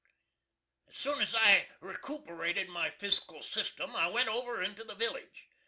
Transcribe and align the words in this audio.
As 0.89 0.97
soon 0.97 1.21
as 1.21 1.35
I'd 1.35 1.67
recooperated 1.79 2.69
my 2.69 2.89
physikil 2.89 3.43
system, 3.43 3.95
I 3.95 4.07
went 4.07 4.29
over 4.29 4.59
into 4.63 4.83
the 4.83 4.95
village. 4.95 5.47